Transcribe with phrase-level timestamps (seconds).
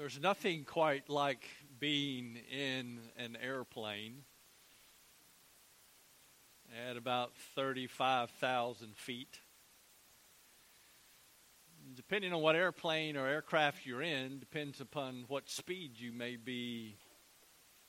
[0.00, 1.44] There's nothing quite like
[1.78, 4.24] being in an airplane
[6.88, 9.40] at about 35,000 feet.
[11.94, 16.96] Depending on what airplane or aircraft you're in, depends upon what speed you may be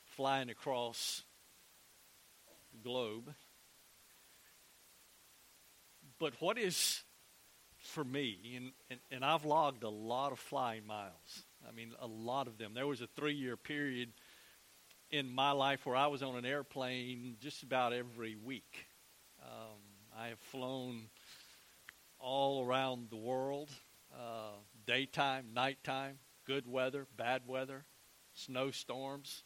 [0.04, 1.23] flying across
[2.73, 3.34] the globe.
[6.20, 7.04] But what is
[7.78, 11.46] for me, and, and, and I've logged a lot of flying miles.
[11.68, 12.74] I mean, a lot of them.
[12.74, 14.10] There was a three year period
[15.10, 18.86] in my life where I was on an airplane just about every week.
[19.43, 19.79] Um,
[20.18, 21.04] I have flown
[22.20, 23.70] all around the world
[24.14, 27.86] uh, daytime, nighttime, good weather, bad weather,
[28.34, 29.43] snowstorms,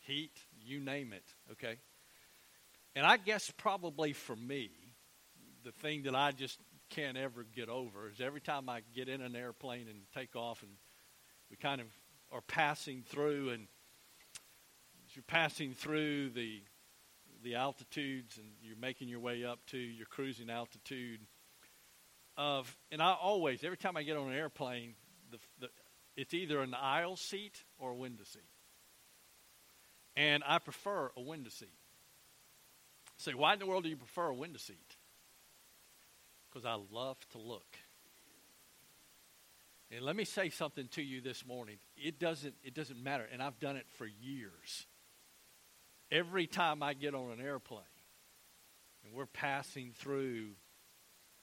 [0.00, 1.78] heat, you name it, okay?
[2.94, 4.70] And I guess probably for me,
[5.64, 6.58] the thing that I just
[6.90, 10.62] can't ever get over is every time I get in an airplane and take off
[10.62, 10.72] and
[11.50, 11.86] we kind of
[12.32, 13.66] are passing through and
[15.08, 16.60] as you're passing through the
[17.42, 21.20] the altitudes and you're making your way up to your cruising altitude
[22.36, 24.94] of and I always every time I get on an airplane
[25.30, 25.68] the, the
[26.16, 28.42] it's either an aisle seat or a window seat.
[30.16, 31.72] And I prefer a window seat.
[33.16, 34.96] Say why in the world do you prefer a window seat?
[36.48, 37.64] Because I love to look
[39.90, 41.78] and let me say something to you this morning.
[41.96, 44.86] It doesn't it doesn't matter and I've done it for years.
[46.10, 47.82] Every time I get on an airplane
[49.04, 50.50] and we're passing through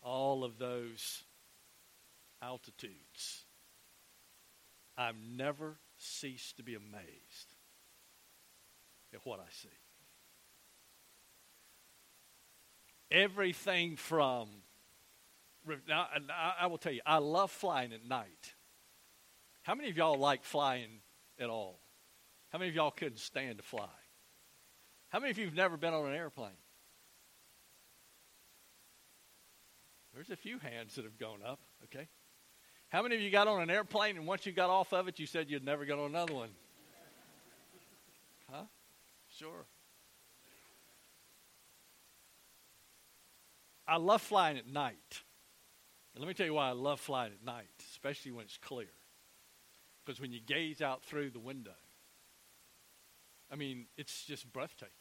[0.01, 1.23] all of those
[2.41, 3.45] altitudes,
[4.97, 7.53] I've never ceased to be amazed
[9.13, 9.69] at what I see.
[13.09, 14.49] Everything from
[15.87, 16.07] now,
[16.59, 18.53] I will tell you, I love flying at night.
[19.63, 21.01] How many of y'all like flying
[21.39, 21.79] at all?
[22.49, 23.89] How many of y'all couldn't stand to fly?
[25.09, 26.51] How many of you have never been on an airplane?
[30.13, 32.07] There's a few hands that have gone up, okay?
[32.89, 35.19] How many of you got on an airplane and once you got off of it,
[35.19, 36.49] you said you'd never get on another one?
[38.49, 38.63] Huh?
[39.29, 39.65] Sure.
[43.87, 45.23] I love flying at night.
[46.17, 48.89] And let me tell you why I love flying at night, especially when it's clear.
[50.03, 51.75] Because when you gaze out through the window,
[53.51, 54.95] I mean, it's just breathtaking.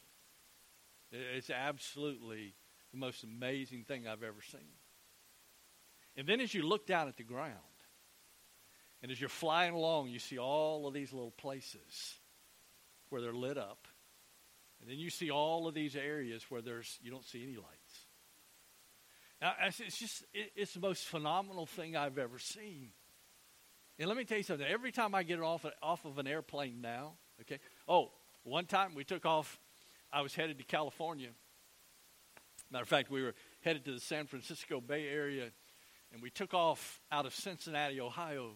[1.11, 2.53] It's absolutely
[2.91, 4.69] the most amazing thing I've ever seen.
[6.15, 7.55] And then as you look down at the ground,
[9.01, 12.13] and as you're flying along, you see all of these little places
[13.09, 13.87] where they're lit up.
[14.81, 18.06] And then you see all of these areas where there's you don't see any lights.
[19.41, 22.89] It's just it's the most phenomenal thing I've ever seen.
[23.99, 24.65] And let me tell you something.
[24.67, 27.59] Every time I get off off of an airplane now, okay.
[27.87, 28.11] Oh,
[28.43, 29.59] one time we took off.
[30.11, 31.29] I was headed to California.
[32.71, 35.51] Matter of fact, we were headed to the San Francisco Bay Area,
[36.11, 38.51] and we took off out of Cincinnati, Ohio,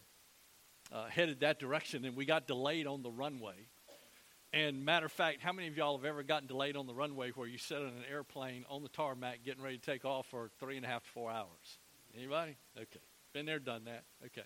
[0.91, 3.67] uh, headed that direction, and we got delayed on the runway.
[4.53, 7.31] And matter of fact, how many of y'all have ever gotten delayed on the runway
[7.31, 10.49] where you sit on an airplane on the tarmac getting ready to take off for
[10.59, 11.79] three and a half to four hours?
[12.17, 12.57] Anybody?
[12.77, 12.99] Okay.
[13.33, 14.03] Been there, done that.
[14.25, 14.45] Okay.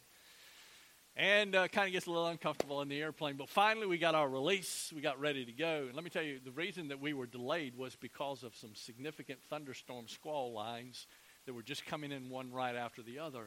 [1.15, 3.35] And uh, kind of gets a little uncomfortable in the airplane.
[3.35, 4.91] But finally, we got our release.
[4.93, 5.85] We got ready to go.
[5.87, 8.75] And let me tell you, the reason that we were delayed was because of some
[8.75, 11.07] significant thunderstorm squall lines
[11.47, 13.45] that were just coming in one right after the other.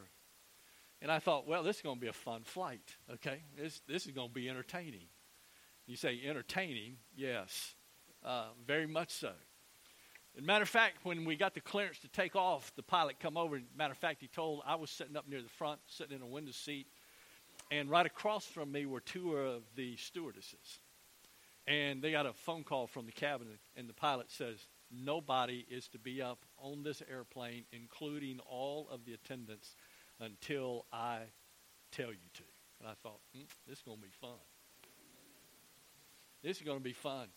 [1.01, 2.97] And I thought, well, this is going to be a fun flight.
[3.13, 3.43] Okay.
[3.57, 5.05] This, this is going to be entertaining.
[5.89, 6.97] You say entertaining?
[7.15, 7.73] Yes,
[8.23, 9.31] uh, very much so.
[10.37, 13.19] As a matter of fact, when we got the clearance to take off, the pilot
[13.19, 13.59] come over.
[13.75, 16.27] Matter of fact, he told I was sitting up near the front, sitting in a
[16.27, 16.85] window seat,
[17.71, 20.79] and right across from me were two of the stewardesses.
[21.65, 25.87] And they got a phone call from the cabin, and the pilot says, Nobody is
[25.87, 29.75] to be up on this airplane, including all of the attendants,
[30.19, 31.21] until I
[31.91, 32.43] tell you to.
[32.79, 34.37] And I thought, mm, this is going to be fun.
[36.43, 37.27] This is going to be fun.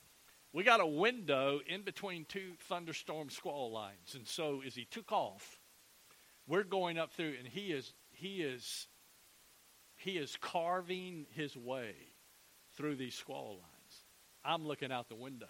[0.53, 4.15] We got a window in between two thunderstorm squall lines.
[4.15, 5.59] And so as he took off,
[6.47, 8.87] we're going up through and he is he is
[9.97, 11.95] he is carving his way
[12.77, 14.05] through these squall lines.
[14.45, 15.47] I'm looking out the window.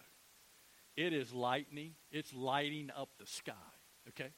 [0.97, 1.95] It is lightning.
[2.11, 3.53] It's lighting up the sky.
[4.09, 4.31] Okay?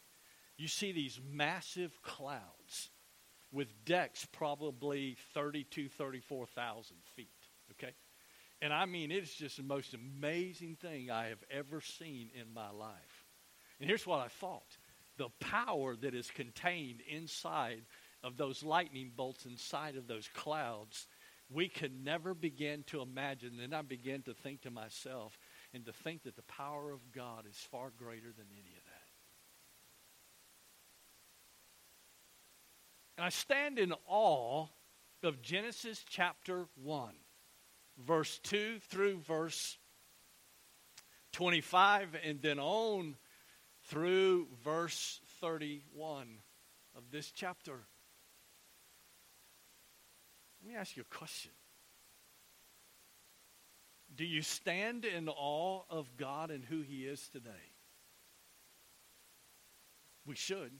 [0.56, 2.90] You see these massive clouds
[3.52, 7.28] with decks probably 32, 34,000 feet.
[7.72, 7.92] Okay?
[8.64, 12.70] And I mean, it's just the most amazing thing I have ever seen in my
[12.70, 13.26] life.
[13.78, 14.78] And here's what I thought
[15.18, 17.82] the power that is contained inside
[18.22, 21.06] of those lightning bolts inside of those clouds
[21.50, 23.58] we can never begin to imagine.
[23.58, 25.38] Then I began to think to myself
[25.74, 28.92] and to think that the power of God is far greater than any of that.
[33.18, 34.68] And I stand in awe
[35.22, 37.12] of Genesis chapter 1,
[37.98, 39.78] verse 2 through verse
[41.32, 43.16] 25, and then on
[43.86, 46.38] through verse 31
[46.96, 47.80] of this chapter.
[50.62, 51.50] Let me ask you a question.
[54.14, 57.50] Do you stand in awe of God and who He is today?
[60.24, 60.70] We should.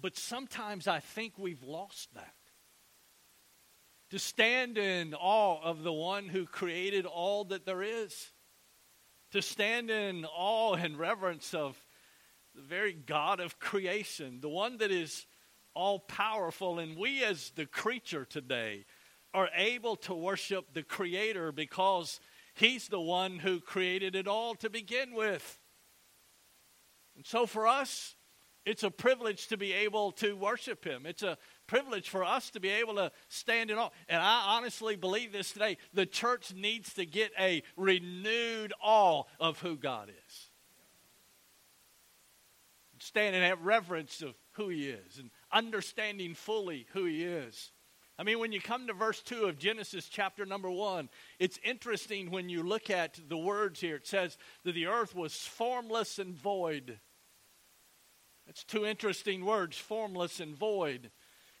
[0.00, 2.34] But sometimes I think we've lost that.
[4.14, 8.30] To stand in awe of the one who created all that there is.
[9.32, 11.76] To stand in awe and reverence of
[12.54, 15.26] the very God of creation, the one that is
[15.74, 16.78] all powerful.
[16.78, 18.84] And we, as the creature today,
[19.34, 22.20] are able to worship the Creator because
[22.54, 25.58] He's the one who created it all to begin with.
[27.16, 28.14] And so for us,
[28.64, 31.04] it's a privilege to be able to worship Him.
[31.04, 33.90] It's a privilege for us to be able to stand in awe.
[34.08, 35.76] And I honestly believe this today.
[35.92, 40.50] The church needs to get a renewed awe of who God is.
[42.98, 47.72] Standing at reverence of who He is and understanding fully who He is.
[48.18, 51.08] I mean, when you come to verse 2 of Genesis chapter number 1,
[51.40, 53.96] it's interesting when you look at the words here.
[53.96, 57.00] It says that the earth was formless and void.
[58.46, 61.10] That's two interesting words formless and void.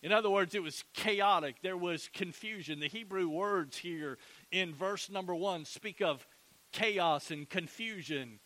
[0.04, 1.56] In other words, it was chaotic.
[1.62, 2.78] There was confusion.
[2.78, 4.18] The Hebrew words here
[4.52, 6.26] in verse number 1 speak of
[6.72, 8.38] chaos and confusion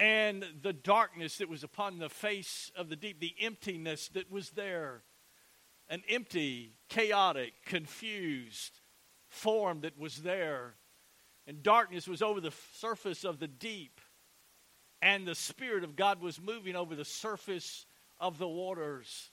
[0.00, 4.50] and the darkness that was upon the face of the deep, the emptiness that was
[4.50, 5.02] there
[5.90, 8.80] an empty, chaotic, confused
[9.28, 10.74] form that was there.
[11.46, 14.00] And darkness was over the surface of the deep.
[15.00, 17.86] And the Spirit of God was moving over the surface
[18.20, 19.30] of the waters.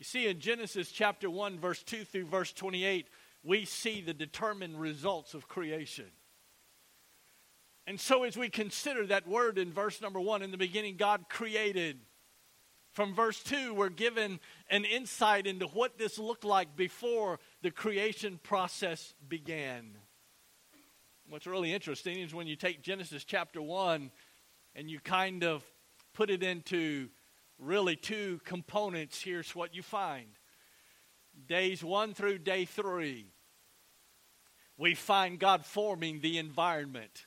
[0.00, 3.06] You see, in Genesis chapter 1, verse 2 through verse 28,
[3.44, 6.06] we see the determined results of creation.
[7.86, 11.26] And so, as we consider that word in verse number 1, in the beginning, God
[11.28, 11.98] created
[12.92, 18.40] from verse 2, we're given an insight into what this looked like before the creation
[18.42, 19.98] process began.
[21.28, 24.10] What's really interesting is when you take Genesis chapter 1
[24.74, 25.62] and you kind of
[26.14, 27.10] put it into
[27.60, 30.26] really two components, here's what you find.
[31.46, 33.26] Days 1 through day 3,
[34.76, 37.26] we find God forming the environment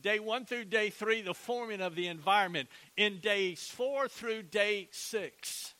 [0.00, 2.68] day one through day three, the forming of the environment.
[2.96, 5.74] In days four through day six,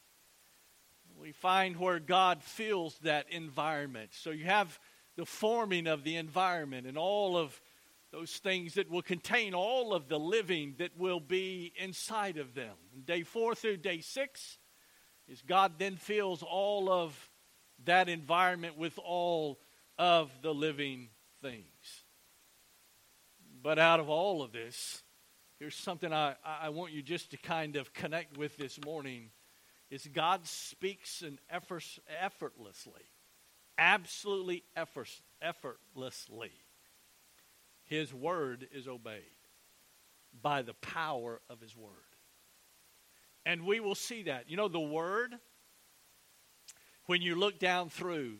[1.18, 4.10] we find where God fills that environment.
[4.12, 4.78] So you have
[5.16, 7.60] the forming of the environment and all of
[8.12, 12.74] those things that will contain all of the living that will be inside of them.
[13.04, 14.58] day four through day six
[15.28, 17.30] is God then fills all of
[17.84, 19.60] that environment with all
[19.96, 21.08] of the living
[21.40, 22.04] things.
[23.62, 25.02] But out of all of this,
[25.58, 29.30] here's something I, I want you just to kind of connect with this morning
[29.90, 31.84] is God speaks and effort,
[32.20, 33.02] effortlessly,
[33.78, 35.10] absolutely effort,
[35.42, 36.52] effortlessly.
[37.90, 39.24] His word is obeyed
[40.40, 41.90] by the power of his word.
[43.44, 44.48] And we will see that.
[44.48, 45.34] You know, the word,
[47.06, 48.36] when you look down through,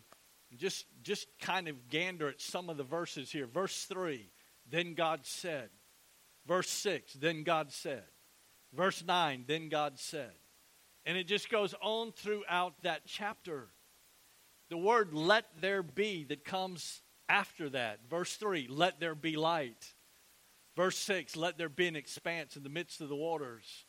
[0.57, 3.45] just, just kind of gander at some of the verses here.
[3.45, 4.31] Verse 3
[4.69, 5.69] then God said.
[6.47, 8.05] Verse 6, then God said.
[8.73, 10.31] Verse 9, then God said.
[11.05, 13.67] And it just goes on throughout that chapter.
[14.69, 17.99] The word let there be that comes after that.
[18.09, 19.93] Verse 3, let there be light.
[20.75, 23.85] Verse 6, let there be an expanse in the midst of the waters.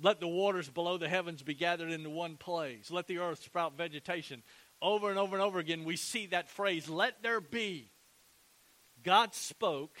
[0.00, 2.92] Let the waters below the heavens be gathered into one place.
[2.92, 4.44] Let the earth sprout vegetation.
[4.80, 7.90] Over and over and over again, we see that phrase, let there be.
[9.02, 9.96] God spoke,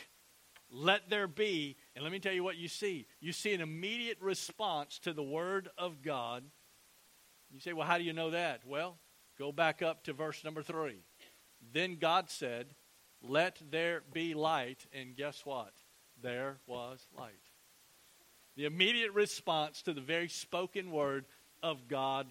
[0.70, 1.76] let there be.
[1.96, 3.06] And let me tell you what you see.
[3.18, 6.44] You see an immediate response to the word of God.
[7.52, 8.60] You say, well, how do you know that?
[8.64, 8.98] Well,
[9.36, 11.00] go back up to verse number three.
[11.72, 12.66] Then God said,
[13.22, 14.86] Let there be light.
[14.92, 15.72] And guess what?
[16.22, 17.32] There was light.
[18.56, 21.26] The immediate response to the very spoken word
[21.62, 22.26] of God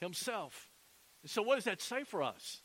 [0.00, 0.70] Himself.
[1.22, 2.62] And so, what does that say for us?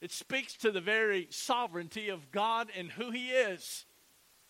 [0.00, 3.84] It speaks to the very sovereignty of God and who He is.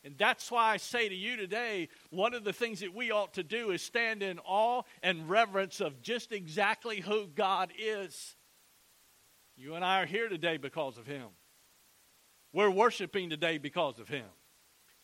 [0.05, 3.35] And that's why I say to you today, one of the things that we ought
[3.35, 8.37] to do is stand in awe and reverence of just exactly who God is.
[9.59, 11.27] You and I are here today because of Him.
[12.53, 14.25] We're worshiping today because of Him.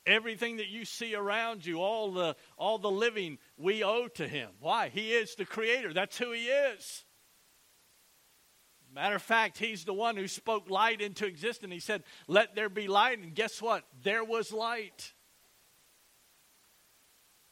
[0.06, 4.50] Everything that you see around you, all the, all the living, we owe to Him.
[4.60, 4.90] Why?
[4.90, 5.92] He is the Creator.
[5.92, 7.04] That's who He is.
[8.94, 11.72] Matter of fact, He's the one who spoke light into existence.
[11.72, 13.18] He said, Let there be light.
[13.18, 13.82] And guess what?
[14.04, 15.14] There was light.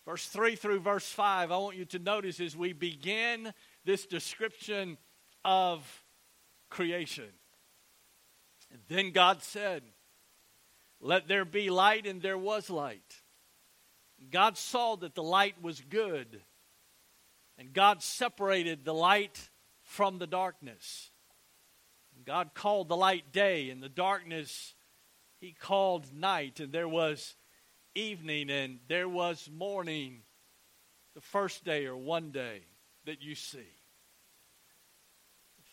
[0.07, 3.53] Verse 3 through verse 5, I want you to notice as we begin
[3.85, 4.99] this description
[5.45, 5.85] of
[6.73, 7.29] creation.
[8.73, 9.83] And then God said,
[11.01, 13.23] Let there be light, and there was light.
[14.31, 16.41] God saw that the light was good,
[17.59, 19.51] and God separated the light
[19.83, 21.11] from the darkness.
[22.25, 24.75] God called the light day, and the darkness
[25.41, 27.35] he called night, and there was
[27.95, 30.23] evening and there was morning,
[31.15, 32.63] the first day or one day
[33.05, 33.82] that you see.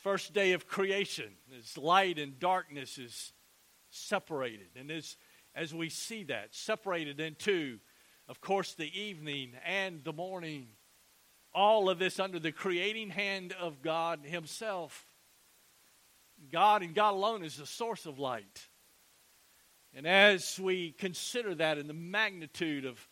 [0.10, 3.32] First day of creation, as light and darkness is
[3.92, 4.70] separated.
[4.76, 5.18] And as,
[5.54, 7.78] as we see that, separated into,
[8.28, 10.70] of course, the evening and the morning.
[11.54, 15.06] All of this under the creating hand of God Himself.
[16.52, 18.68] God and God alone is the source of light.
[19.94, 23.08] And as we consider that and the magnitude of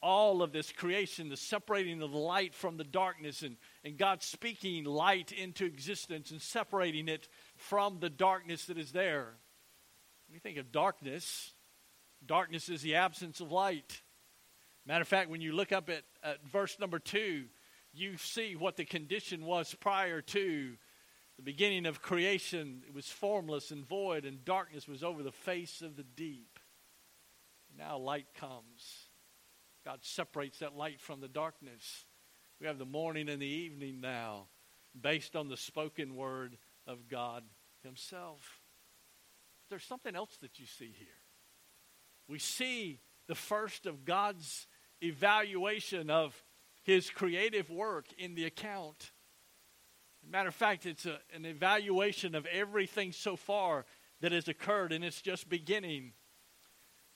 [0.00, 4.20] all of this creation, the separating of the light from the darkness, and, and God
[4.20, 9.34] speaking light into existence and separating it from the darkness that is there.
[10.26, 11.52] When you think of darkness,
[12.26, 14.02] darkness is the absence of light.
[14.86, 17.44] Matter of fact, when you look up at, at verse number two,
[17.94, 20.72] you see what the condition was prior to
[21.36, 25.80] the beginning of creation, it was formless and void, and darkness was over the face
[25.80, 26.58] of the deep.
[27.78, 29.10] Now light comes.
[29.84, 32.04] God separates that light from the darkness.
[32.60, 34.46] We have the morning and the evening now,
[34.98, 37.44] based on the spoken word of God
[37.82, 38.60] Himself.
[39.68, 41.08] There's something else that you see here.
[42.28, 44.66] We see the first of God's
[45.02, 46.42] evaluation of
[46.82, 49.12] His creative work in the account.
[50.26, 53.84] Matter of fact, it's a, an evaluation of everything so far
[54.22, 56.14] that has occurred, and it's just beginning.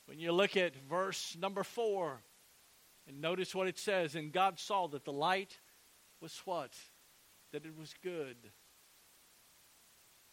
[0.04, 2.20] When you look at verse number four,
[3.10, 5.58] and notice what it says, and God saw that the light
[6.20, 6.72] was what?
[7.52, 8.36] That it was good.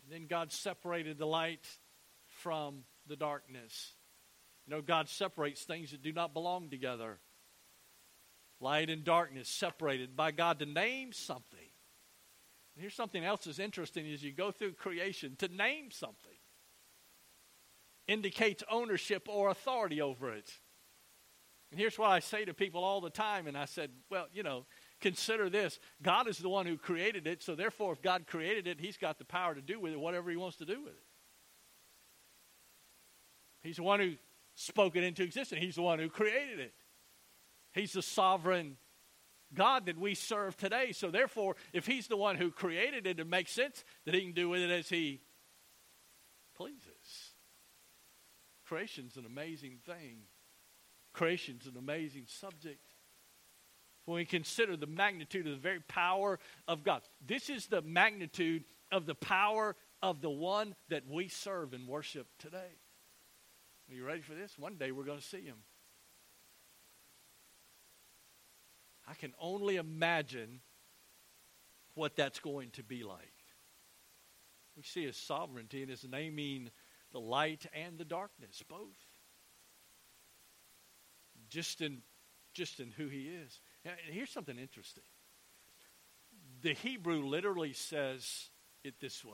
[0.04, 1.68] And then God separated the light
[2.28, 3.94] from the darkness.
[4.66, 7.18] You know, God separates things that do not belong together.
[8.60, 11.60] Light and darkness separated by God to name something.
[12.76, 16.38] And here's something else that's interesting as you go through creation to name something
[18.08, 20.52] indicates ownership or authority over it.
[21.72, 24.42] And here's what I say to people all the time, and I said, well, you
[24.42, 24.66] know,
[25.02, 25.80] consider this.
[26.02, 29.18] God is the one who created it, so therefore, if God created it, He's got
[29.18, 31.04] the power to do with it whatever He wants to do with it.
[33.64, 34.14] He's the one who
[34.56, 36.74] spoke it into existence, He's the one who created it.
[37.74, 38.78] He's the sovereign
[39.54, 40.92] God that we serve today.
[40.94, 44.34] So, therefore, if He's the one who created it, it makes sense that He can
[44.34, 45.22] do with it as He
[46.56, 47.34] pleases.
[48.66, 50.24] Creation's an amazing thing,
[51.18, 52.94] creation's an amazing subject.
[54.06, 58.64] When we consider the magnitude of the very power of God, this is the magnitude
[58.92, 62.78] of the power of the one that we serve and worship today.
[63.90, 64.58] Are you ready for this?
[64.60, 65.58] One day we're going to see Him.
[69.10, 70.62] I can only imagine
[71.96, 73.34] what that's going to be like.
[74.76, 76.70] We see his sovereignty and his naming
[77.12, 79.07] the light and the darkness, both.
[81.50, 82.02] Just in
[82.54, 83.60] just in who he is.
[84.10, 85.04] Here's something interesting.
[86.62, 88.50] The Hebrew literally says
[88.84, 89.34] it this way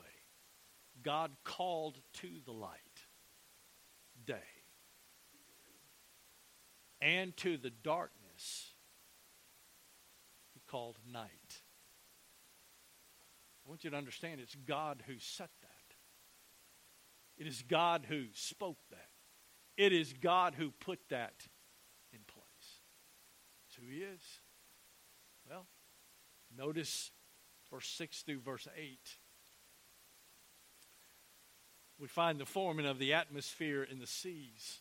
[1.01, 2.77] God called to the light
[4.25, 4.35] day,
[7.01, 8.73] and to the darkness
[10.53, 11.61] he called night.
[13.65, 15.69] I want you to understand it's God who set that.
[17.37, 19.07] It is God who spoke that.
[19.77, 21.47] It is God who put that.
[23.73, 24.21] That's who He is.
[25.49, 25.65] Well,
[26.55, 27.11] notice
[27.71, 28.99] verse 6 through verse 8.
[31.99, 34.79] We find the forming of the atmosphere in the seas.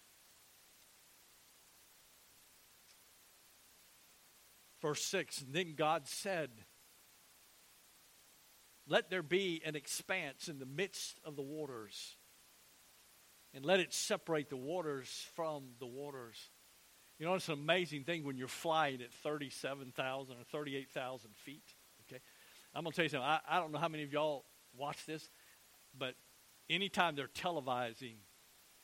[4.81, 6.51] Verse 6 and Then God said,
[8.89, 12.17] Let there be an expanse in the midst of the waters,
[13.55, 16.51] and let it separate the waters from the waters.
[17.23, 21.63] You know, it's an amazing thing when you're flying at 37,000 or 38,000 feet.
[22.01, 22.21] Okay?
[22.75, 23.25] I'm going to tell you something.
[23.25, 24.45] I, I don't know how many of y'all
[24.77, 25.31] watch this.
[25.97, 26.17] but
[26.69, 28.17] anytime they're televising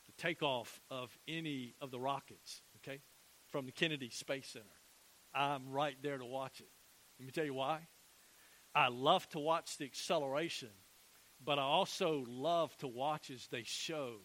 [0.06, 3.00] the takeoff of any of the rockets, okay,
[3.48, 4.66] from the Kennedy Space Center,
[5.34, 6.70] I'm right there to watch it.
[7.18, 7.88] Let me tell you why.
[8.72, 10.70] I love to watch the acceleration,
[11.44, 14.18] but I also love to watch as they show,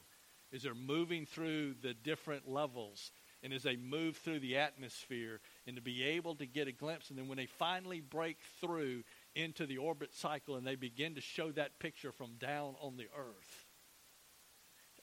[0.53, 3.10] as they're moving through the different levels
[3.44, 7.10] and as they move through the atmosphere and to be able to get a glimpse.
[7.10, 9.04] And then when they finally break through
[9.36, 13.08] into the orbit cycle and they begin to show that picture from down on the
[13.18, 13.66] earth.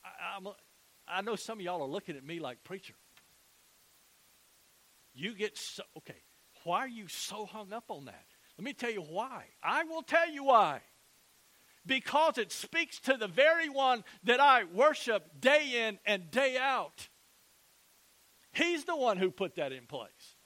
[0.02, 0.48] I, I'm,
[1.06, 2.94] I know some of y'all are looking at me like, Preacher,
[5.14, 6.22] you get so, okay,
[6.64, 8.24] why are you so hung up on that?
[8.56, 9.44] Let me tell you why.
[9.62, 10.80] I will tell you why.
[11.84, 17.08] Because it speaks to the very one that I worship day in and day out.
[18.52, 20.36] He's the one who put that in place.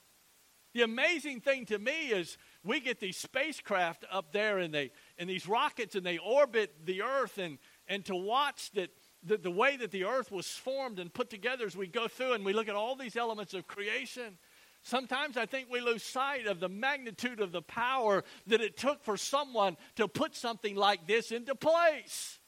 [0.73, 5.29] The amazing thing to me is we get these spacecraft up there and they and
[5.29, 8.89] these rockets and they orbit the earth and and to watch that
[9.23, 12.33] the, the way that the earth was formed and put together as we go through
[12.33, 14.37] and we look at all these elements of creation
[14.81, 19.01] sometimes i think we lose sight of the magnitude of the power that it took
[19.03, 22.39] for someone to put something like this into place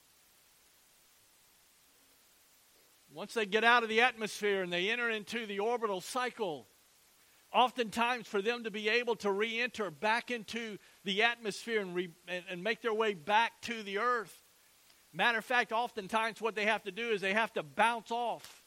[3.13, 6.67] once they get out of the atmosphere and they enter into the orbital cycle
[7.53, 12.43] oftentimes for them to be able to re-enter back into the atmosphere and, re, and,
[12.49, 14.43] and, make their way back to the earth.
[15.13, 18.63] Matter of fact oftentimes what they have to do is they have to bounce off.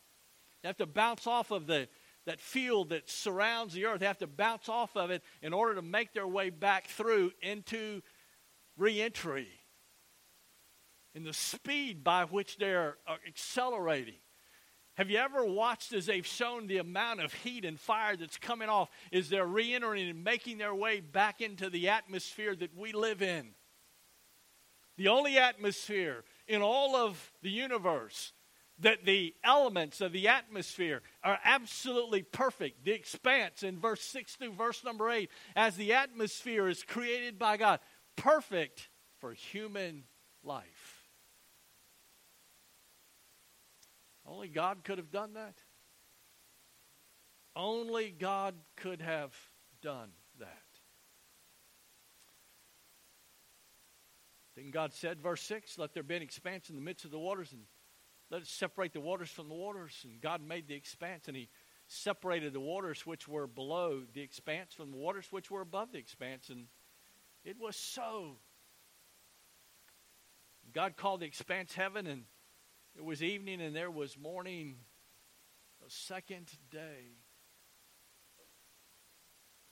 [0.63, 1.89] They have to bounce off of the
[2.27, 4.01] that field that surrounds the earth.
[4.01, 7.33] They have to bounce off of it in order to make their way back through
[7.41, 8.03] into
[8.77, 9.49] re-entry
[11.15, 14.19] in the speed by which they're uh, accelerating
[15.01, 18.69] have you ever watched as they've shown the amount of heat and fire that's coming
[18.69, 22.93] off as they're re entering and making their way back into the atmosphere that we
[22.93, 23.53] live in?
[24.99, 28.35] The only atmosphere in all of the universe
[28.81, 32.85] that the elements of the atmosphere are absolutely perfect.
[32.85, 37.57] The expanse in verse 6 through verse number 8, as the atmosphere is created by
[37.57, 37.81] God,
[38.17, 40.05] perfect for human
[40.45, 40.80] life.
[44.31, 45.55] Only God could have done that.
[47.57, 49.35] Only God could have
[49.83, 50.63] done that.
[54.57, 57.19] Then God said, verse 6, let there be an expanse in the midst of the
[57.19, 57.63] waters, and
[58.31, 60.01] let it separate the waters from the waters.
[60.05, 61.49] And God made the expanse, and He
[61.89, 65.99] separated the waters which were below the expanse from the waters which were above the
[65.99, 66.51] expanse.
[66.51, 66.67] And
[67.45, 68.37] it was so.
[70.73, 72.23] God called the expanse heaven, and
[73.01, 74.77] it was evening and there was morning
[75.83, 77.17] the second day.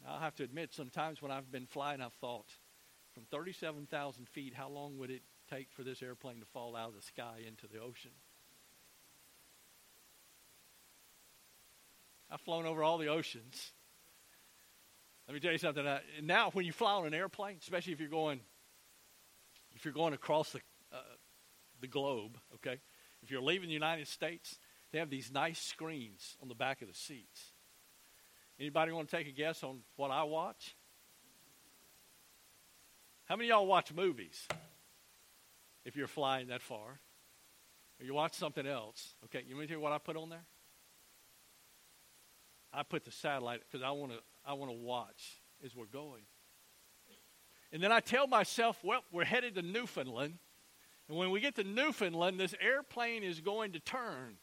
[0.02, 2.46] Now, I have to admit, sometimes when I've been flying, I've thought,
[3.12, 6.94] from 37,000 feet, how long would it take for this airplane to fall out of
[6.94, 8.12] the sky into the ocean?
[12.30, 13.72] I've flown over all the oceans.
[15.26, 15.86] Let me tell you something.
[15.86, 18.40] Uh, now, when you fly on an airplane, especially if you're going,
[19.74, 20.60] if you're going across the
[20.94, 21.00] uh,
[21.82, 22.80] the globe, okay,
[23.22, 24.58] if you're leaving the United States,
[24.92, 27.52] they have these nice screens on the back of the seats.
[28.58, 30.74] Anybody want to take a guess on what I watch?
[33.26, 34.46] How many y'all watch movies?
[35.84, 37.00] If you're flying that far,
[38.00, 39.44] or you watch something else, okay?
[39.46, 40.44] You want to hear what I put on there?
[42.72, 44.18] I put the satellite because I want to.
[44.44, 46.22] I want to watch as we're going.
[47.72, 50.38] And then I tell myself, well, we're headed to Newfoundland.
[51.08, 54.36] And when we get to Newfoundland, this airplane is going to turn.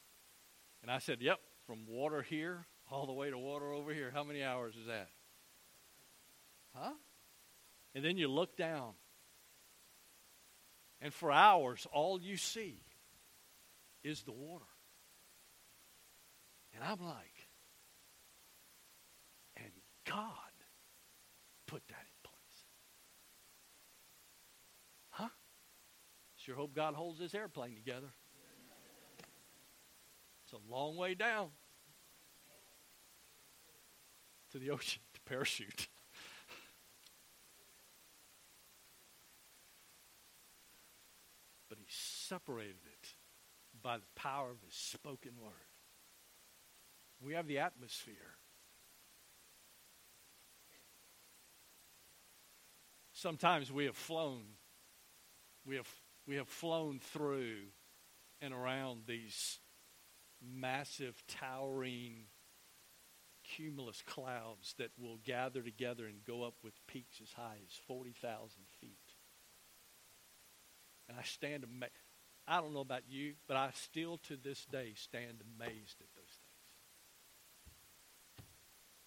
[0.82, 4.12] And I said, Yep, from water here all the way to water over here.
[4.14, 5.10] How many hours is that?
[6.74, 6.94] Huh?
[7.94, 8.94] And then you look down.
[11.02, 12.82] And for hours, all you see
[14.04, 14.66] is the water.
[16.74, 17.48] And I'm like,
[19.56, 19.72] and
[20.06, 20.24] God
[21.68, 22.05] put that
[26.46, 28.06] Sure hope God holds this airplane together.
[30.44, 31.48] It's a long way down
[34.52, 35.88] to the ocean to parachute.
[41.68, 43.16] but he separated it
[43.82, 45.52] by the power of his spoken word.
[47.20, 48.36] We have the atmosphere.
[53.14, 54.44] Sometimes we have flown,
[55.66, 55.88] we have
[56.28, 57.58] we have flown through
[58.42, 59.60] and around these
[60.42, 62.26] massive, towering,
[63.44, 68.50] cumulus clouds that will gather together and go up with peaks as high as 40,000
[68.80, 68.98] feet.
[71.08, 71.92] And I stand amazed.
[72.48, 76.26] I don't know about you, but I still to this day stand amazed at those
[76.26, 76.38] things.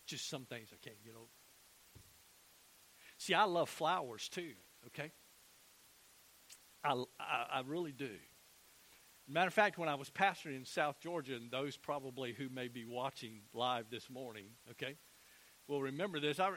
[0.06, 1.26] Just some things I can't get over.
[3.18, 4.52] See, I love flowers too,
[4.86, 5.12] okay?
[6.84, 8.10] I, I, I really do.
[9.30, 12.68] Matter of fact, when I was pastoring in South Georgia, and those probably who may
[12.68, 14.96] be watching live this morning, okay,
[15.66, 16.40] will remember this.
[16.40, 16.52] I, I,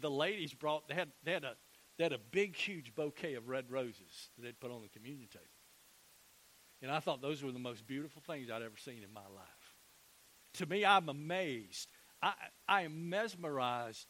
[0.00, 1.54] the ladies brought they had they had a
[1.96, 5.28] they had a big, huge bouquet of red roses that they'd put on the communion
[5.28, 5.46] table,
[6.82, 9.76] and I thought those were the most beautiful things I'd ever seen in my life.
[10.54, 11.88] To me, I'm amazed.
[12.20, 12.34] I
[12.68, 14.08] I am mesmerized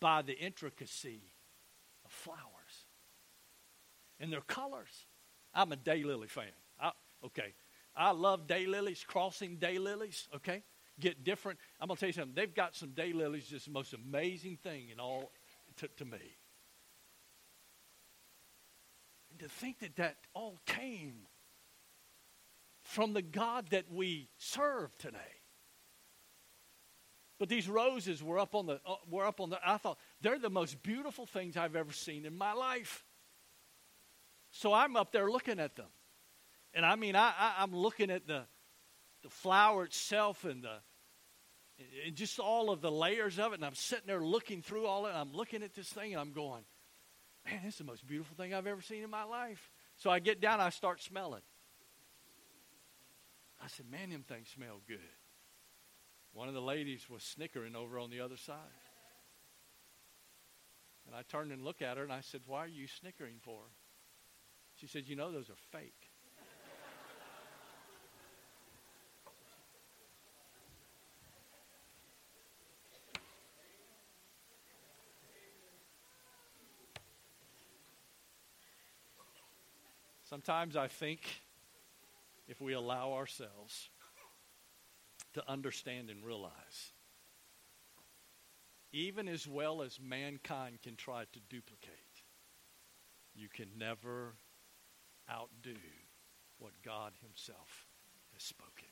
[0.00, 1.32] by the intricacy
[2.04, 2.55] of flowers
[4.20, 5.06] and their colors.
[5.54, 6.44] I'm a daylily fan.
[6.80, 6.92] I,
[7.24, 7.54] okay,
[7.96, 10.28] I love daylilies, crossing daylilies.
[10.34, 10.62] Okay,
[11.00, 11.58] get different.
[11.80, 12.34] I'm gonna tell you something.
[12.34, 15.30] They've got some daylilies, just the most amazing thing in all
[15.78, 16.36] to, to me.
[19.30, 21.26] And to think that that all came
[22.82, 25.18] from the God that we serve today.
[27.38, 29.58] But these roses were up on the uh, were up on the.
[29.64, 33.04] I thought they're the most beautiful things I've ever seen in my life.
[34.56, 35.90] So I'm up there looking at them,
[36.72, 38.44] and I mean I, I am looking at the
[39.22, 40.78] the flower itself and the
[42.06, 45.04] and just all of the layers of it, and I'm sitting there looking through all
[45.04, 45.10] it.
[45.10, 46.64] And I'm looking at this thing, and I'm going,
[47.44, 49.70] man, this is the most beautiful thing I've ever seen in my life.
[49.96, 51.42] So I get down, I start smelling.
[53.62, 55.00] I said, man, them things smell good.
[56.32, 58.56] One of the ladies was snickering over on the other side.
[61.06, 63.60] And I turned and looked at her and I said, Why are you snickering for?
[64.76, 66.10] She said, You know, those are fake.
[80.28, 81.20] Sometimes I think
[82.48, 83.90] if we allow ourselves
[85.34, 86.92] to understand and realize.
[88.92, 92.22] Even as well as mankind can try to duplicate,
[93.34, 94.34] you can never
[95.30, 95.78] outdo
[96.58, 97.86] what God Himself
[98.32, 98.88] has spoken.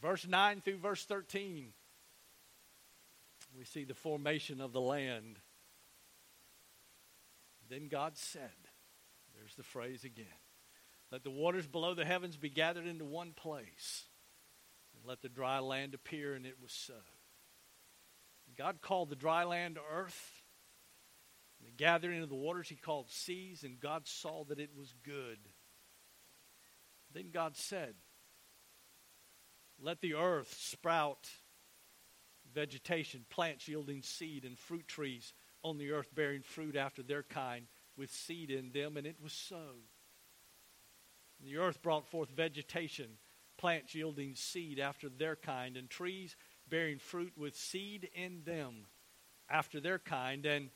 [0.00, 1.72] Verse 9 through verse 13,
[3.56, 5.38] we see the formation of the land.
[7.68, 8.52] Then God said,
[9.36, 10.26] there's the phrase again.
[11.10, 14.04] Let the waters below the heavens be gathered into one place,
[14.94, 16.94] and let the dry land appear, and it was so.
[18.56, 20.35] God called the dry land earth,
[21.64, 25.38] the gathering of the waters he called seas, and God saw that it was good.
[27.12, 27.94] Then God said,
[29.80, 31.28] Let the earth sprout
[32.54, 37.66] vegetation, plants yielding seed, and fruit trees on the earth bearing fruit after their kind,
[37.96, 39.76] with seed in them, and it was so.
[41.42, 43.18] The earth brought forth vegetation,
[43.56, 46.36] plants yielding seed after their kind, and trees
[46.68, 48.86] bearing fruit with seed in them
[49.48, 50.46] after their kind.
[50.46, 50.70] And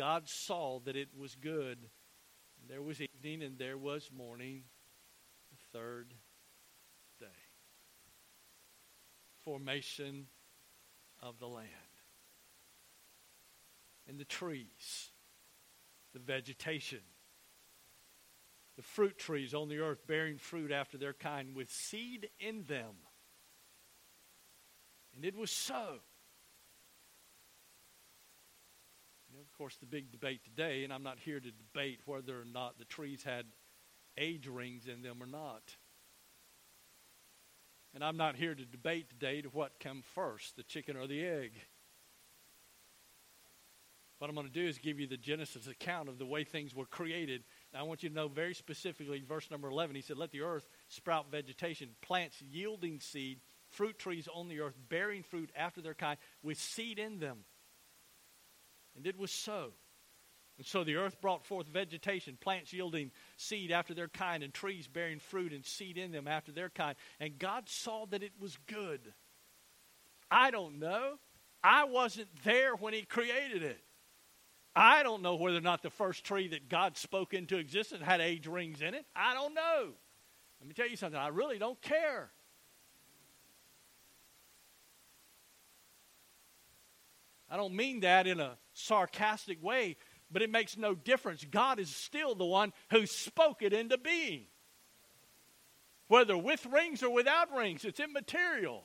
[0.00, 1.76] God saw that it was good.
[2.66, 4.62] There was evening and there was morning,
[5.50, 6.14] the third
[7.18, 7.26] day.
[9.44, 10.28] Formation
[11.22, 11.68] of the land.
[14.08, 15.10] And the trees,
[16.14, 17.00] the vegetation
[18.80, 22.94] the fruit trees on the earth bearing fruit after their kind with seed in them.
[25.14, 25.96] And it was so.
[29.30, 32.40] You know, of course, the big debate today, and I'm not here to debate whether
[32.40, 33.46] or not the trees had
[34.18, 35.76] age rings in them or not.
[37.94, 41.24] And I'm not here to debate today to what came first, the chicken or the
[41.24, 41.52] egg.
[44.18, 46.74] What I'm going to do is give you the Genesis account of the way things
[46.74, 50.16] were created now, I want you to know very specifically, verse number 11, he said,
[50.18, 55.50] Let the earth sprout vegetation, plants yielding seed, fruit trees on the earth, bearing fruit
[55.56, 57.44] after their kind, with seed in them.
[58.96, 59.72] And it was so.
[60.58, 64.86] And so the earth brought forth vegetation, plants yielding seed after their kind, and trees
[64.86, 66.96] bearing fruit and seed in them after their kind.
[67.18, 69.00] And God saw that it was good.
[70.30, 71.14] I don't know.
[71.64, 73.80] I wasn't there when He created it.
[74.76, 78.20] I don't know whether or not the first tree that God spoke into existence had
[78.20, 79.04] age rings in it.
[79.16, 79.92] I don't know.
[80.60, 81.18] Let me tell you something.
[81.18, 82.30] I really don't care.
[87.50, 89.96] I don't mean that in a sarcastic way,
[90.30, 91.44] but it makes no difference.
[91.44, 94.46] God is still the one who spoke it into being.
[96.08, 98.84] Whether with rings or without rings, it's immaterial.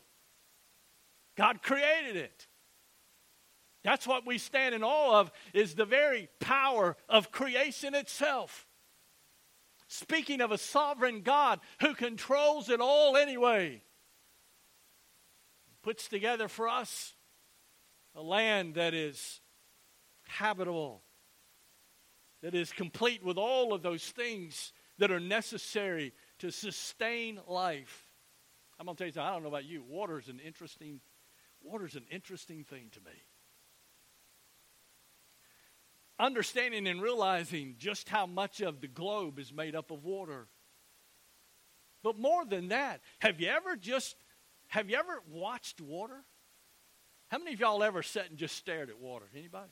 [1.36, 2.47] God created it.
[3.84, 8.67] That's what we stand in awe of is the very power of creation itself.
[9.88, 13.84] Speaking of a sovereign God who controls it all anyway,
[15.84, 17.13] puts together for us
[18.15, 19.39] a land that is
[20.36, 21.02] habitable,
[22.41, 28.08] that is complete with all of those things that are necessary to sustain life.
[28.80, 29.28] I'm going to tell you something.
[29.28, 29.84] I don't know about you.
[29.84, 31.00] Water is an interesting,
[31.63, 33.24] water is an interesting thing to me
[36.19, 40.48] understanding and realizing just how much of the globe is made up of water.
[42.04, 44.15] But more than that, have you ever just
[44.67, 46.24] have you ever watched water?
[47.28, 49.26] How many of y'all ever sat and just stared at water?
[49.36, 49.71] Anybody?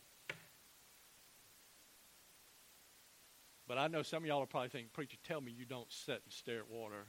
[3.68, 6.22] But I know some of y'all are probably thinking, Preacher, tell me you don't sit
[6.24, 7.06] and stare at water.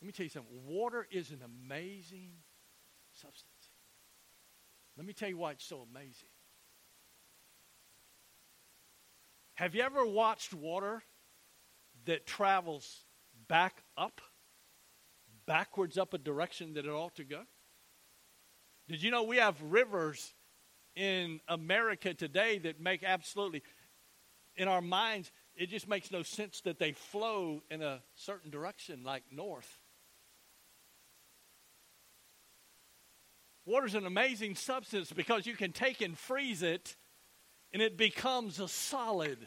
[0.00, 0.52] Let me tell you something.
[0.66, 2.30] Water is an amazing
[3.12, 3.44] substance.
[4.96, 6.28] Let me tell you why it's so amazing.
[9.54, 11.02] Have you ever watched water
[12.06, 13.04] that travels
[13.46, 14.22] back up,
[15.44, 17.42] backwards up a direction that it ought to go?
[18.88, 20.32] Did you know we have rivers
[20.96, 23.62] in America today that make absolutely,
[24.56, 29.02] in our minds, it just makes no sense that they flow in a certain direction,
[29.04, 29.80] like north.
[33.66, 36.96] Water is an amazing substance because you can take and freeze it
[37.72, 39.38] and it becomes a solid.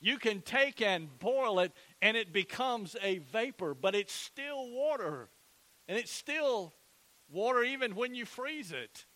[0.00, 5.30] You can take and boil it and it becomes a vapor, but it's still water.
[5.88, 6.74] And it's still
[7.30, 9.06] water even when you freeze it.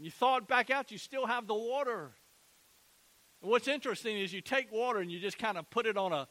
[0.00, 2.12] And you thaw it back out, you still have the water.
[3.42, 6.14] And what's interesting is you take water and you just kind of put it on
[6.14, 6.26] a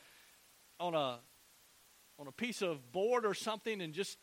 [0.79, 1.19] on a
[2.17, 4.17] on a piece of board or something and just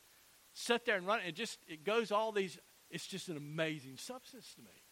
[0.52, 1.28] sit there and run it.
[1.28, 2.58] It just it goes all these.
[2.90, 4.82] It's just an amazing substance to me.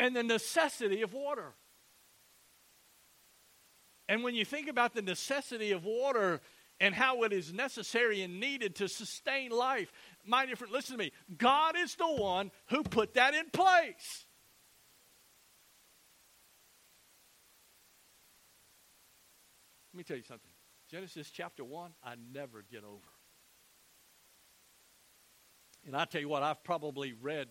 [0.00, 1.52] And the necessity of water.
[4.08, 6.40] And when you think about the necessity of water
[6.80, 9.92] and how it is necessary and needed to sustain life,
[10.24, 11.12] my different, listen to me.
[11.36, 14.26] God is the one who put that in place.
[19.92, 20.50] Let me tell you something.
[20.90, 22.98] Genesis chapter 1, I never get over.
[25.86, 27.48] And I tell you what, I've probably read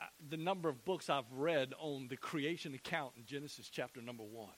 [0.00, 4.22] uh, the number of books I've read on the creation account in Genesis chapter number
[4.22, 4.48] 1.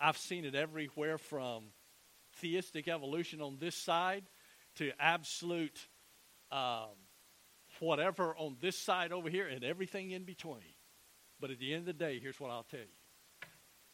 [0.00, 1.66] I've seen it everywhere from
[2.36, 4.24] theistic evolution on this side
[4.76, 5.86] to absolute
[6.50, 6.96] um,
[7.80, 10.74] whatever on this side over here and everything in between.
[11.40, 13.48] But at the end of the day, here's what I'll tell you.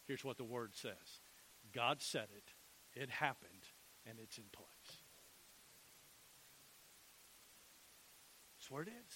[0.07, 1.21] Here's what the word says
[1.73, 3.65] God said it, it happened,
[4.07, 4.67] and it's in place.
[8.59, 9.15] That's where it is.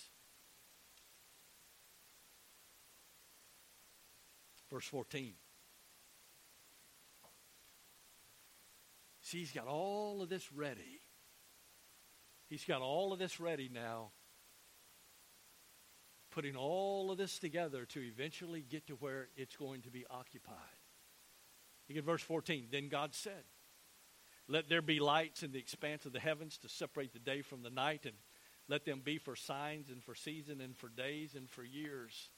[4.70, 5.34] Verse 14.
[9.20, 11.00] See, he's got all of this ready.
[12.54, 14.10] He's got all of this ready now,
[16.30, 20.54] putting all of this together to eventually get to where it's going to be occupied.
[21.88, 22.68] Look at verse 14.
[22.70, 23.42] Then God said,
[24.46, 27.64] Let there be lights in the expanse of the heavens to separate the day from
[27.64, 28.14] the night, and
[28.68, 32.30] let them be for signs and for season and for days and for years.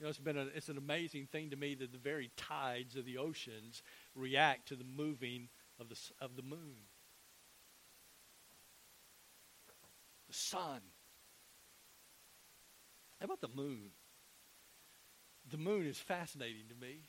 [0.00, 2.96] You know, it's been a, it's an amazing thing to me that the very tides
[2.96, 3.84] of the oceans
[4.16, 6.89] react to the moving of the, of the moon.
[10.30, 10.80] The sun.
[13.18, 13.90] How about the moon?
[15.50, 17.08] The moon is fascinating to me.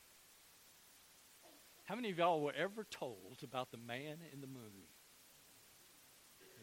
[1.83, 4.87] How many of y'all were ever told about the man in the moon?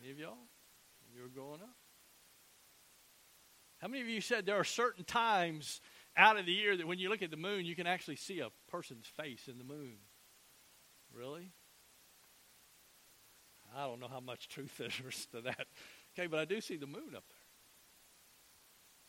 [0.03, 0.39] Any of y'all?
[1.15, 1.77] you were growing up?
[3.79, 5.81] How many of you said there are certain times
[6.17, 8.41] out of the year that when you look at the moon, you can actually see
[8.41, 9.99] a person's face in the moon?
[11.15, 11.53] Really?
[13.77, 15.67] I don't know how much truth there is to that.
[16.19, 17.39] Okay, but I do see the moon up there.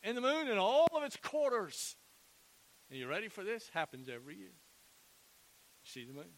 [0.03, 1.95] And the moon in all of its quarters.
[2.89, 3.67] And you ready for this?
[3.73, 4.53] Happens every year.
[5.83, 6.29] You see the moon.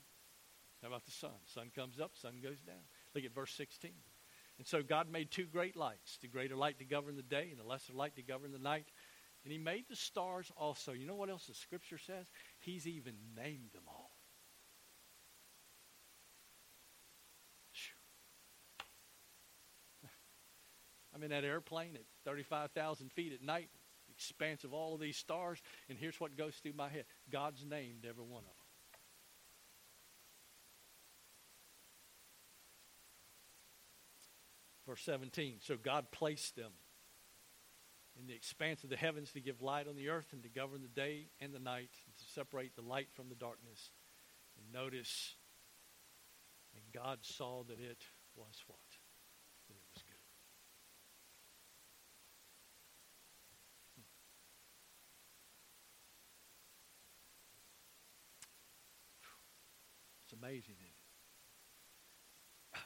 [0.81, 1.31] How about the sun?
[1.45, 2.83] Sun comes up, sun goes down.
[3.13, 3.91] Look at verse 16.
[4.57, 7.59] And so God made two great lights the greater light to govern the day and
[7.59, 8.87] the lesser light to govern the night.
[9.43, 10.93] And He made the stars also.
[10.93, 12.27] You know what else the scripture says?
[12.59, 14.10] He's even named them all.
[21.21, 23.69] I'm in that airplane at 35,000 feet at night,
[24.09, 28.07] expanse of all of these stars, and here's what goes through my head God's named
[28.09, 28.53] every one of them.
[34.87, 36.71] Verse 17 So God placed them
[38.19, 40.81] in the expanse of the heavens to give light on the earth and to govern
[40.81, 43.91] the day and the night, and to separate the light from the darkness.
[44.57, 45.35] And notice,
[46.73, 48.05] and God saw that it
[48.35, 48.79] was what?
[49.67, 50.11] That it was good.
[60.30, 60.75] It's amazing?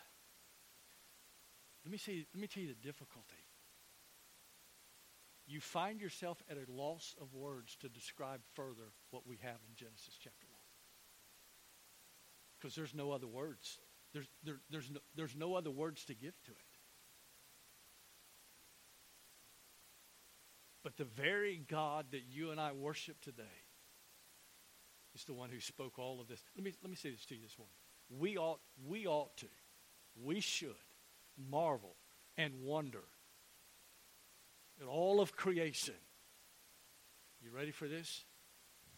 [1.86, 3.46] Let me see, let me tell you the difficulty.
[5.48, 9.76] You find yourself at a loss of words to describe further what we have in
[9.76, 10.60] Genesis chapter 1.
[12.60, 13.78] Because there's no other words.
[14.12, 16.58] There's, there, there's, no, there's no other words to give to it.
[20.84, 23.44] But the very God that you and I worship today
[25.15, 26.43] is the one who spoke all of this.
[26.56, 27.73] Let me, let me say this to you this morning.
[28.10, 29.47] We ought, we ought to,
[30.21, 30.75] we should
[31.49, 31.95] marvel
[32.38, 33.04] and wonder
[34.80, 35.95] at all of creation.
[37.41, 38.25] You ready for this?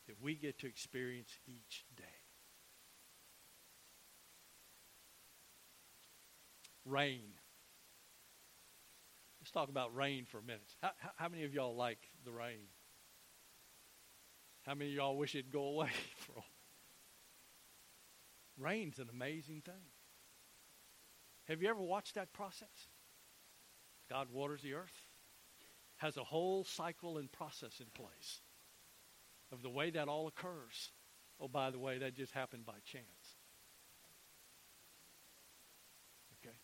[0.07, 2.03] That we get to experience each day.
[6.85, 7.33] Rain.
[9.41, 10.75] Let's talk about rain for a minute.
[10.81, 12.67] How, how, how many of y'all like the rain?
[14.67, 15.89] How many of y'all wish it'd go away?
[18.57, 19.73] Rain's an amazing thing.
[21.47, 22.89] Have you ever watched that process?
[24.09, 25.05] God waters the earth,
[25.97, 28.41] has a whole cycle and process in place
[29.53, 30.91] of the way that all occurs.
[31.39, 33.05] Oh, by the way, that just happened by chance.
[36.45, 36.55] Okay?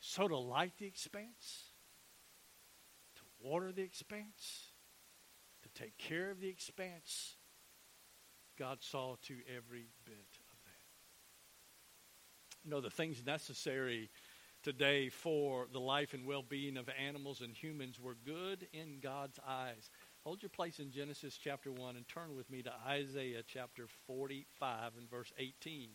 [0.00, 1.73] So to light the expanse,
[3.44, 4.72] water the expanse,
[5.62, 7.36] to take care of the expanse.
[8.58, 10.70] God saw to every bit of that.
[12.64, 14.10] You know, the things necessary
[14.62, 19.38] today for the life and well being of animals and humans were good in God's
[19.46, 19.90] eyes.
[20.22, 24.92] Hold your place in Genesis chapter 1 and turn with me to Isaiah chapter 45
[24.96, 25.90] and verse 18.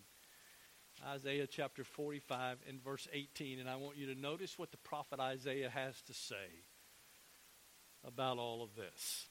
[1.07, 3.59] Isaiah chapter 45 and verse 18.
[3.59, 6.65] And I want you to notice what the prophet Isaiah has to say
[8.05, 9.27] about all of this.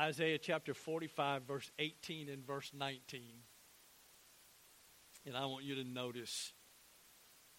[0.00, 3.20] Isaiah chapter 45, verse 18 and verse 19.
[5.26, 6.54] And I want you to notice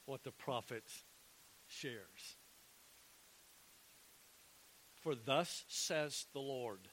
[0.05, 0.83] what the prophet
[1.67, 2.40] shares.
[5.01, 6.87] For thus says the Lord,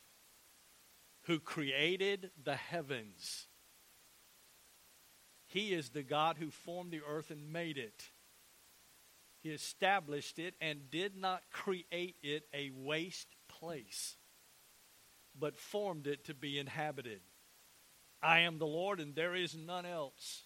[1.23, 3.47] who created the heavens.
[5.47, 8.05] He is the God who formed the earth and made it.
[9.41, 14.17] He established it and did not create it a waste place,
[15.39, 17.21] but formed it to be inhabited.
[18.23, 20.45] I am the Lord, and there is none else.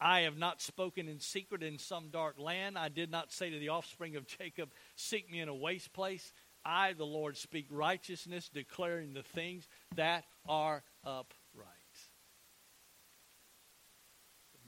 [0.00, 2.78] I have not spoken in secret in some dark land.
[2.78, 6.32] I did not say to the offspring of Jacob, Seek me in a waste place.
[6.64, 11.26] I, the Lord, speak righteousness, declaring the things that are upright.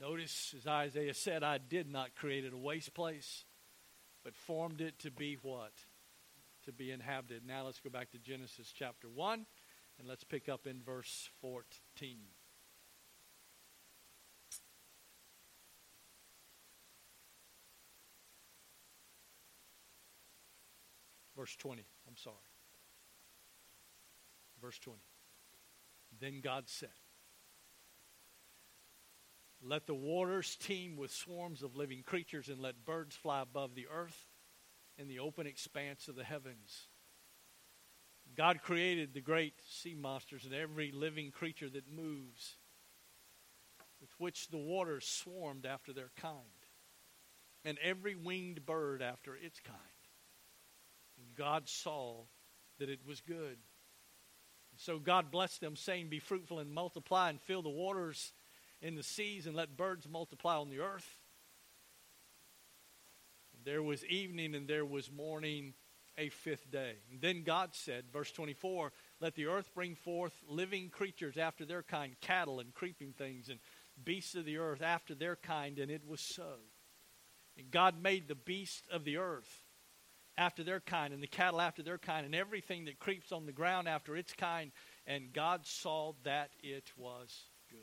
[0.01, 3.45] Notice, as Isaiah said, I did not create it a waste place,
[4.23, 5.71] but formed it to be what?
[6.65, 7.43] To be inhabited.
[7.45, 9.45] Now let's go back to Genesis chapter 1,
[9.99, 12.17] and let's pick up in verse 14.
[21.35, 22.35] Verse 20, I'm sorry.
[24.61, 24.99] Verse 20.
[26.19, 26.89] Then God said,
[29.61, 33.87] Let the waters teem with swarms of living creatures, and let birds fly above the
[33.93, 34.27] earth
[34.97, 36.87] in the open expanse of the heavens.
[38.35, 42.57] God created the great sea monsters and every living creature that moves,
[44.01, 46.39] with which the waters swarmed after their kind,
[47.65, 49.79] and every winged bird after its kind.
[51.35, 52.23] God saw
[52.79, 53.57] that it was good.
[54.77, 58.33] So God blessed them, saying, Be fruitful and multiply, and fill the waters
[58.81, 61.07] in the seas, and let birds multiply on the earth.
[63.63, 65.73] There was evening, and there was morning,
[66.17, 66.95] a fifth day.
[67.11, 71.83] And then God said, verse 24, Let the earth bring forth living creatures after their
[71.83, 73.59] kind, cattle and creeping things, and
[74.03, 76.55] beasts of the earth after their kind, and it was so.
[77.57, 79.62] And God made the beasts of the earth
[80.37, 83.51] after their kind, and the cattle after their kind, and everything that creeps on the
[83.51, 84.71] ground after its kind.
[85.05, 87.79] And God saw that it was good.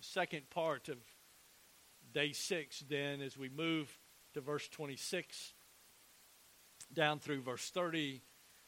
[0.00, 0.98] second part of
[2.12, 3.96] day six, then, as we move
[4.34, 5.54] to verse 26
[6.92, 8.20] down through verse 30,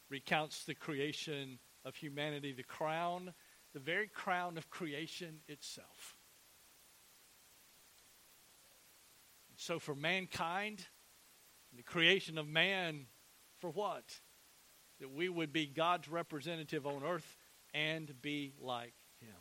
[0.09, 3.35] recounts the creation of humanity, the crown,
[3.73, 6.17] the very crown of creation itself.
[9.57, 10.87] So, for mankind,
[11.77, 13.07] the creation of man,
[13.61, 14.05] for what?
[15.01, 17.37] That we would be God's representative on earth
[17.73, 19.37] and be like him.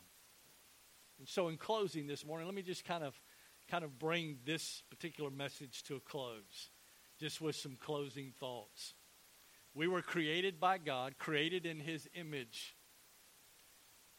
[1.18, 3.18] And so, in closing this morning, let me just kind of
[3.70, 6.70] kind of bring this particular message to a close,
[7.18, 8.94] just with some closing thoughts.
[9.74, 12.76] We were created by God, created in His image,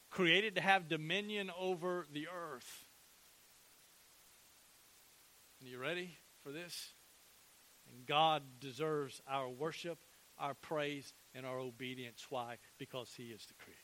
[0.09, 2.85] created to have dominion over the earth.
[5.61, 6.93] Are you ready for this?
[8.05, 9.97] God deserves our worship,
[10.37, 12.25] our praise, and our obedience.
[12.29, 12.57] Why?
[12.77, 13.79] Because He is the Creator.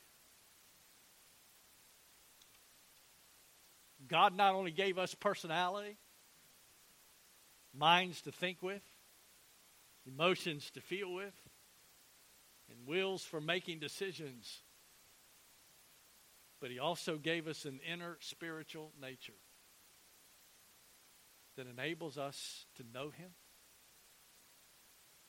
[4.08, 5.98] God not only gave us personality,
[7.74, 8.82] minds to think with,
[10.06, 11.34] emotions to feel with,
[12.70, 14.62] and wills for making decisions,
[16.60, 19.34] but He also gave us an inner spiritual nature
[21.56, 23.32] that enables us to know Him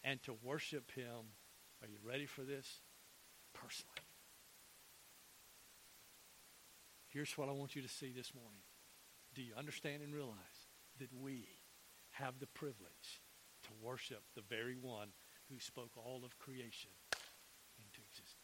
[0.05, 1.37] and to worship Him.
[1.83, 2.81] Are you ready for this?
[3.55, 3.93] Personally.
[7.09, 8.63] Here's what I want you to see this morning.
[9.35, 11.49] Do you understand and realize that we
[12.13, 13.21] have the privilege
[13.65, 15.09] to worship the very one
[15.51, 16.91] who spoke all of creation
[17.79, 18.39] into existence?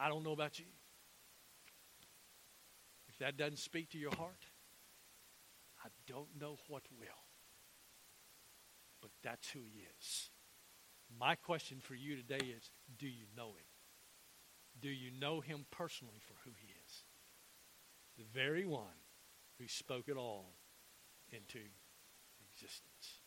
[0.00, 0.64] I don't know about you.
[3.08, 4.46] If that doesn't speak to your heart,
[6.10, 7.08] don't know what will.
[9.00, 10.30] But that's who he is.
[11.18, 13.70] My question for you today is do you know him?
[14.80, 17.04] Do you know him personally for who he is?
[18.18, 19.00] The very one
[19.58, 20.54] who spoke it all
[21.30, 21.60] into
[22.50, 23.18] existence.